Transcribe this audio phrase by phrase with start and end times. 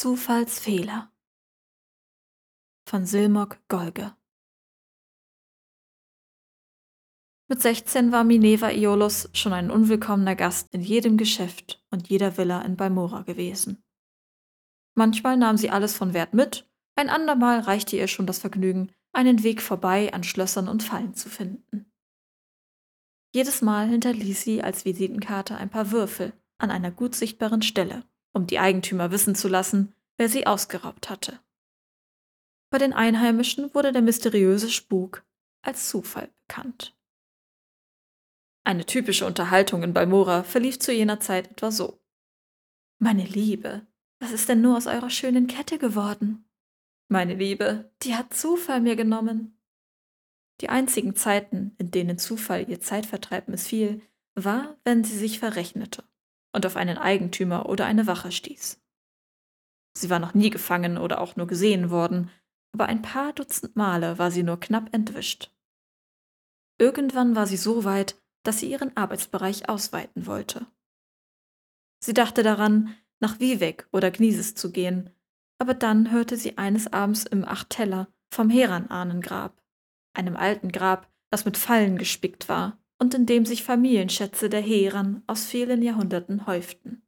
[0.00, 1.12] Zufallsfehler
[2.88, 4.14] von Silmok Golge
[7.48, 12.62] Mit 16 war Minerva Iolus schon ein unwillkommener Gast in jedem Geschäft und jeder Villa
[12.62, 13.82] in Balmora gewesen.
[14.94, 19.42] Manchmal nahm sie alles von Wert mit, ein andermal reichte ihr schon das Vergnügen, einen
[19.42, 21.92] Weg vorbei an Schlössern und Fallen zu finden.
[23.34, 28.04] Jedes Mal hinterließ sie als Visitenkarte ein paar Würfel an einer gut sichtbaren Stelle,
[28.38, 31.40] um die Eigentümer wissen zu lassen, wer sie ausgeraubt hatte.
[32.70, 35.24] Bei den Einheimischen wurde der mysteriöse Spuk
[35.62, 36.96] als Zufall bekannt.
[38.64, 42.00] Eine typische Unterhaltung in Balmora verlief zu jener Zeit etwa so.
[43.00, 43.86] Meine Liebe,
[44.20, 46.48] was ist denn nur aus eurer schönen Kette geworden?
[47.08, 49.58] Meine Liebe, die hat Zufall mir genommen.
[50.60, 54.00] Die einzigen Zeiten, in denen Zufall ihr Zeitvertreib missfiel,
[54.34, 56.04] war, wenn sie sich verrechnete
[56.52, 58.80] und auf einen Eigentümer oder eine Wache stieß.
[59.96, 62.30] Sie war noch nie gefangen oder auch nur gesehen worden,
[62.72, 65.50] aber ein paar Dutzend Male war sie nur knapp entwischt.
[66.78, 70.66] Irgendwann war sie so weit, dass sie ihren Arbeitsbereich ausweiten wollte.
[72.00, 75.10] Sie dachte daran, nach Vivek oder Gnisis zu gehen,
[75.58, 79.60] aber dann hörte sie eines Abends im Achteller vom Heran-Ahnengrab,
[80.14, 85.22] einem alten Grab, das mit Fallen gespickt war und in dem sich Familienschätze der Heran
[85.26, 87.02] aus vielen Jahrhunderten häuften.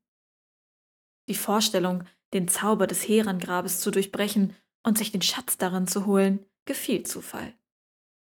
[1.29, 6.45] Die Vorstellung, den Zauber des Herangrabes zu durchbrechen und sich den Schatz darin zu holen,
[6.65, 7.55] gefiel Zufall.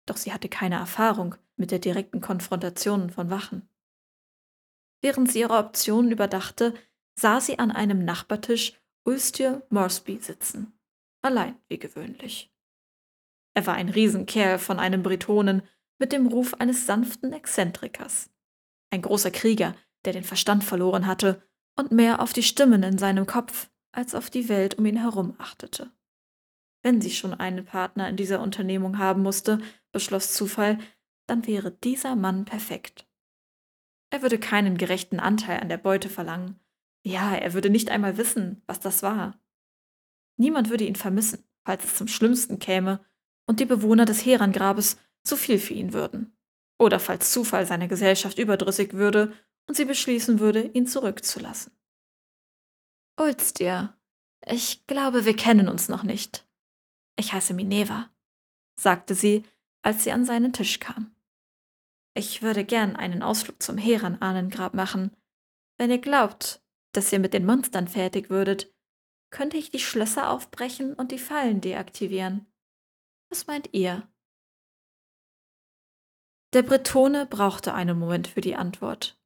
[0.07, 3.69] Doch sie hatte keine Erfahrung mit der direkten Konfrontation von Wachen.
[5.01, 6.75] Während sie ihre Optionen überdachte,
[7.15, 10.79] sah sie an einem Nachbartisch Ulstür Moresby sitzen,
[11.23, 12.53] allein wie gewöhnlich.
[13.55, 15.63] Er war ein Riesenkerl von einem Bretonen
[15.99, 18.31] mit dem Ruf eines sanften Exzentrikers.
[18.91, 21.43] Ein großer Krieger, der den Verstand verloren hatte
[21.77, 25.35] und mehr auf die Stimmen in seinem Kopf als auf die Welt um ihn herum
[25.39, 25.91] achtete.
[26.83, 29.61] Wenn sie schon einen Partner in dieser Unternehmung haben musste,
[29.93, 30.79] beschloss Zufall,
[31.27, 33.07] dann wäre dieser Mann perfekt.
[34.11, 36.59] Er würde keinen gerechten Anteil an der Beute verlangen.
[37.05, 39.39] Ja, er würde nicht einmal wissen, was das war.
[40.37, 43.05] Niemand würde ihn vermissen, falls es zum Schlimmsten käme
[43.47, 46.37] und die Bewohner des Herangrabes zu viel für ihn würden.
[46.79, 49.33] Oder falls Zufall seiner Gesellschaft überdrüssig würde
[49.67, 51.73] und sie beschließen würde, ihn zurückzulassen.
[53.19, 53.99] Ulstir,
[54.47, 56.47] ich glaube, wir kennen uns noch nicht.
[57.17, 58.11] Ich heiße Mineva,
[58.79, 59.45] sagte sie,
[59.83, 61.15] als sie an seinen Tisch kam.
[62.15, 65.17] Ich würde gern einen Ausflug zum Heran-Ahnengrab machen.
[65.77, 66.63] Wenn ihr glaubt,
[66.93, 68.73] dass ihr mit den Monstern fertig würdet,
[69.31, 72.47] könnte ich die Schlösser aufbrechen und die Fallen deaktivieren.
[73.31, 74.09] Was meint ihr?
[76.55, 79.19] Der Bretone brauchte einen Moment für die Antwort,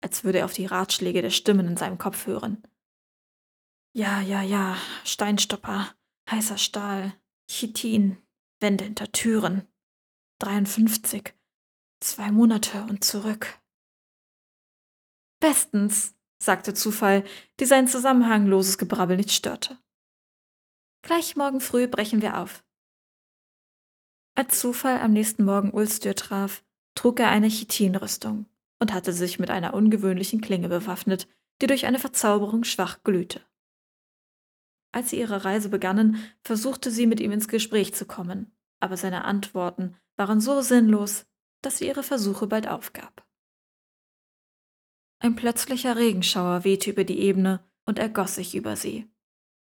[0.00, 2.62] als würde er auf die Ratschläge der Stimmen in seinem Kopf hören.
[3.92, 5.94] Ja, ja, ja, Steinstopper,
[6.30, 7.14] heißer Stahl,
[7.50, 8.16] Chitin,
[8.60, 9.68] Wände hinter Türen.
[10.40, 11.34] 53.
[12.00, 13.60] Zwei Monate und zurück.
[15.40, 17.24] Bestens, sagte Zufall,
[17.60, 19.78] die sein zusammenhangloses Gebrabbel nicht störte.
[21.02, 22.64] Gleich morgen früh brechen wir auf.
[24.36, 26.64] Als Zufall am nächsten Morgen Ulstür traf,
[26.96, 28.46] trug er eine Chitinrüstung
[28.80, 31.28] und hatte sich mit einer ungewöhnlichen Klinge bewaffnet,
[31.62, 33.40] die durch eine Verzauberung schwach glühte.
[34.92, 39.24] Als sie ihre Reise begannen, versuchte sie mit ihm ins Gespräch zu kommen, aber seine
[39.24, 41.26] Antworten waren so sinnlos,
[41.62, 43.26] dass sie ihre Versuche bald aufgab.
[45.20, 49.08] Ein plötzlicher Regenschauer wehte über die Ebene und ergoss sich über sie.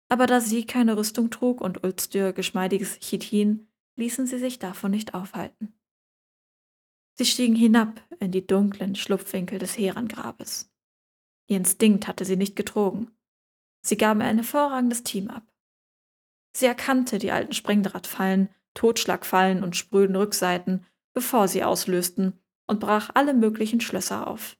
[0.08, 3.69] Aber da sie keine Rüstung trug und Ulstür geschmeidiges Chitin,
[4.00, 5.72] ließen sie sich davon nicht aufhalten.
[7.16, 10.72] Sie stiegen hinab in die dunklen Schlupfwinkel des Herangrabes.
[11.46, 13.10] Ihr Instinkt hatte sie nicht getrogen.
[13.82, 15.46] Sie gaben ein hervorragendes Team ab.
[16.56, 23.34] Sie erkannte die alten Springdrahtfallen, Totschlagfallen und spröden Rückseiten, bevor sie auslösten, und brach alle
[23.34, 24.56] möglichen Schlösser auf.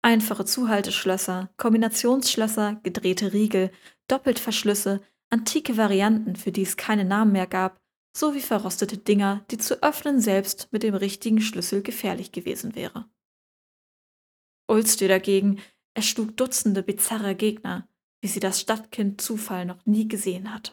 [0.00, 3.70] Einfache Zuhalteschlösser, Kombinationsschlösser, gedrehte Riegel,
[4.08, 7.83] Doppeltverschlüsse, antike Varianten, für die es keine Namen mehr gab,
[8.16, 13.08] sowie verrostete Dinger, die zu öffnen selbst mit dem richtigen Schlüssel gefährlich gewesen wäre.
[14.68, 15.60] Ulster dagegen
[15.94, 17.88] erschlug Dutzende bizarre Gegner,
[18.20, 20.72] wie sie das Stadtkind Zufall noch nie gesehen hatte.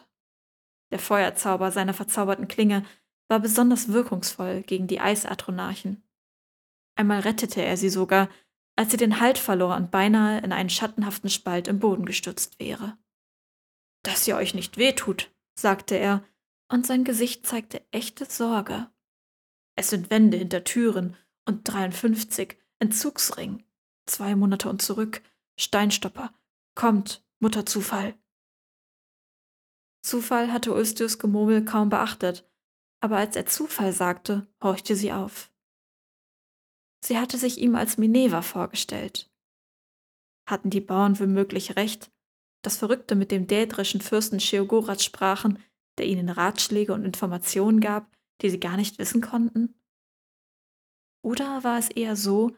[0.90, 2.84] Der Feuerzauber seiner verzauberten Klinge
[3.28, 6.02] war besonders wirkungsvoll gegen die Eisatronarchen.
[6.94, 8.28] Einmal rettete er sie sogar,
[8.76, 12.98] als sie den Halt verlor und beinahe in einen schattenhaften Spalt im Boden gestürzt wäre.
[14.02, 16.24] Dass ihr euch nicht wehtut, sagte er,
[16.72, 18.90] und sein Gesicht zeigte echte Sorge.
[19.76, 23.62] Es sind Wände hinter Türen und 53, Entzugsring,
[24.06, 25.22] zwei Monate und zurück,
[25.58, 26.32] Steinstopper,
[26.74, 28.14] kommt, Mutterzufall.
[30.02, 32.50] Zufall hatte Ulstius Gemurmel kaum beachtet,
[33.00, 35.52] aber als er Zufall sagte, horchte sie auf.
[37.04, 39.30] Sie hatte sich ihm als Minerva vorgestellt.
[40.46, 42.10] Hatten die Bauern womöglich recht,
[42.62, 45.62] dass Verrückte mit dem dädrischen Fürsten Sheogorath sprachen,
[45.98, 48.10] der ihnen Ratschläge und Informationen gab,
[48.40, 49.74] die sie gar nicht wissen konnten?
[51.22, 52.56] Oder war es eher so,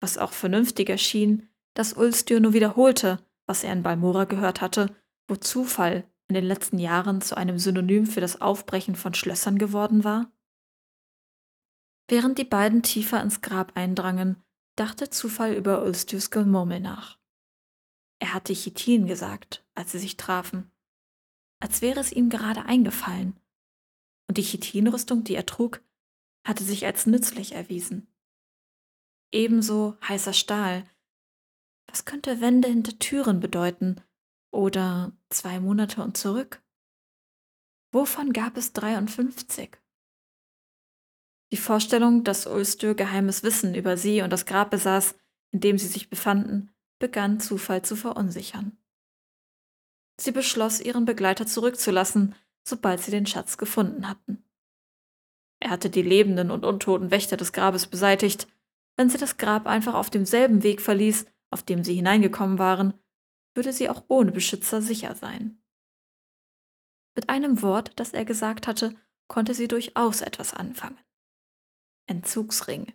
[0.00, 4.94] was auch vernünftiger schien, dass Ulstür nur wiederholte, was er in Balmora gehört hatte,
[5.28, 10.02] wo Zufall in den letzten Jahren zu einem Synonym für das Aufbrechen von Schlössern geworden
[10.02, 10.32] war?
[12.08, 14.42] Während die beiden tiefer ins Grab eindrangen,
[14.76, 17.18] dachte Zufall über Ulstius Gemurmel nach.
[18.18, 20.71] Er hatte Chitin gesagt, als sie sich trafen,
[21.62, 23.38] als wäre es ihm gerade eingefallen.
[24.28, 25.80] Und die Chitinrüstung, die er trug,
[26.44, 28.08] hatte sich als nützlich erwiesen.
[29.30, 30.84] Ebenso heißer Stahl.
[31.86, 34.00] Was könnte Wände hinter Türen bedeuten?
[34.50, 36.60] Oder zwei Monate und zurück?
[37.92, 39.78] Wovon gab es 53?
[41.52, 45.14] Die Vorstellung, dass Ulstür geheimes Wissen über sie und das Grab besaß,
[45.52, 48.81] in dem sie sich befanden, begann Zufall zu verunsichern.
[50.22, 54.44] Sie beschloss, ihren Begleiter zurückzulassen, sobald sie den Schatz gefunden hatten.
[55.58, 58.46] Er hatte die lebenden und untoten Wächter des Grabes beseitigt.
[58.96, 62.94] Wenn sie das Grab einfach auf demselben Weg verließ, auf dem sie hineingekommen waren,
[63.56, 65.60] würde sie auch ohne Beschützer sicher sein.
[67.16, 68.94] Mit einem Wort, das er gesagt hatte,
[69.26, 70.98] konnte sie durchaus etwas anfangen.
[72.06, 72.92] Entzugsring.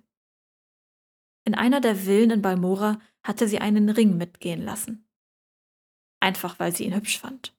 [1.44, 5.06] In einer der Villen in Balmora hatte sie einen Ring mitgehen lassen.
[6.19, 7.56] Einfach weil sie ihn hübsch fand.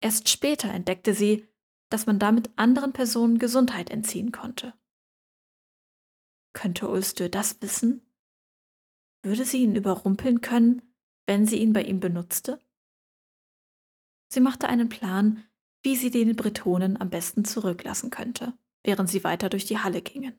[0.00, 1.46] Erst später entdeckte sie,
[1.90, 4.74] dass man damit anderen Personen Gesundheit entziehen konnte.
[6.52, 8.02] Könnte Ulstö das wissen?
[9.22, 10.82] Würde sie ihn überrumpeln können,
[11.26, 12.60] wenn sie ihn bei ihm benutzte?
[14.28, 15.44] Sie machte einen Plan,
[15.82, 18.54] wie sie den Bretonen am besten zurücklassen könnte
[18.84, 20.38] während sie weiter durch die Halle gingen.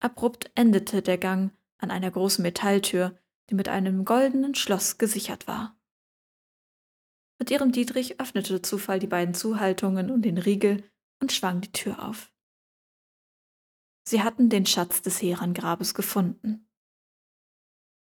[0.00, 3.18] Abrupt endete der Gang an einer großen Metalltür,
[3.50, 5.76] die mit einem goldenen Schloss gesichert war.
[7.38, 10.88] Mit ihrem Dietrich öffnete Zufall die beiden Zuhaltungen und den Riegel
[11.20, 12.32] und schwang die Tür auf.
[14.04, 16.68] Sie hatten den Schatz des Herangrabes gefunden.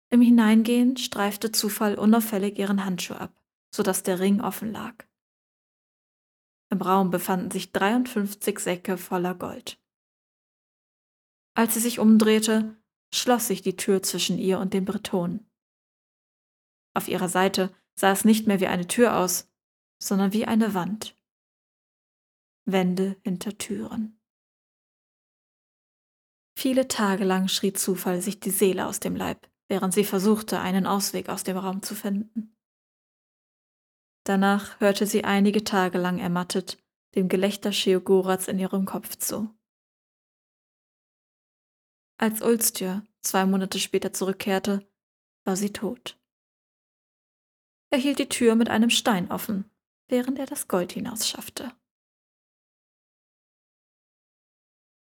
[0.10, 3.44] Im Hineingehen streifte Zufall unauffällig ihren Handschuh ab,
[3.74, 5.06] so dass der Ring offen lag.
[6.70, 9.82] Im Raum befanden sich 53 Säcke voller Gold.
[11.54, 12.78] Als sie sich umdrehte,
[13.14, 15.46] schloss sich die Tür zwischen ihr und dem Breton.
[16.94, 19.52] Auf ihrer Seite sah es nicht mehr wie eine Tür aus,
[20.02, 21.16] sondern wie eine Wand.
[22.66, 24.20] Wände hinter Türen.
[26.58, 30.88] Viele Tage lang schrie Zufall sich die Seele aus dem Leib, während sie versuchte, einen
[30.88, 32.56] Ausweg aus dem Raum zu finden.
[34.26, 36.78] Danach hörte sie einige Tage lang ermattet
[37.16, 39.50] dem Gelächter Sheogorats in ihrem Kopf zu.
[42.18, 44.88] Als Ulstür zwei Monate später zurückkehrte,
[45.44, 46.20] war sie tot.
[47.90, 49.70] Er hielt die Tür mit einem Stein offen,
[50.08, 51.72] während er das Gold hinausschaffte.